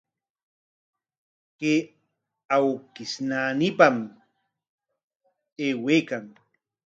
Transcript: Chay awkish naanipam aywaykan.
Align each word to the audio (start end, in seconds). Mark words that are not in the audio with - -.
Chay 1.59 1.77
awkish 2.57 3.15
naanipam 3.29 3.97
aywaykan. 5.65 6.23